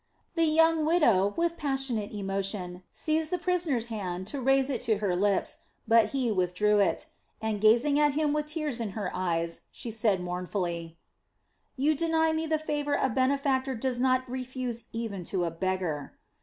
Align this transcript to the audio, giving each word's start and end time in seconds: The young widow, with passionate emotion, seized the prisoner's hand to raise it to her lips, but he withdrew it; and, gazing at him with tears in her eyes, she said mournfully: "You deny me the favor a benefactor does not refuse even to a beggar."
The 0.33 0.45
young 0.45 0.83
widow, 0.83 1.35
with 1.37 1.57
passionate 1.57 2.11
emotion, 2.11 2.81
seized 2.91 3.31
the 3.31 3.37
prisoner's 3.37 3.85
hand 3.93 4.25
to 4.33 4.41
raise 4.41 4.71
it 4.71 4.81
to 4.81 4.97
her 4.97 5.15
lips, 5.15 5.59
but 5.87 6.07
he 6.07 6.31
withdrew 6.31 6.79
it; 6.79 7.05
and, 7.39 7.61
gazing 7.61 7.99
at 7.99 8.13
him 8.13 8.33
with 8.33 8.47
tears 8.47 8.81
in 8.81 8.93
her 8.97 9.15
eyes, 9.15 9.61
she 9.69 9.91
said 9.91 10.19
mournfully: 10.19 10.97
"You 11.75 11.93
deny 11.93 12.31
me 12.31 12.47
the 12.47 12.57
favor 12.57 12.93
a 12.99 13.09
benefactor 13.11 13.75
does 13.75 13.99
not 13.99 14.27
refuse 14.27 14.85
even 14.91 15.23
to 15.25 15.43
a 15.45 15.51
beggar." 15.51 16.17